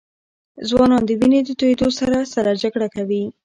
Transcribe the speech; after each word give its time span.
ځوانان 0.67 1.03
د 1.05 1.11
وینې 1.19 1.39
د 1.45 1.49
تویېدو 1.59 1.87
سره 1.99 2.17
سره 2.33 2.57
جګړه 2.61 2.87
کوي. 2.95 3.23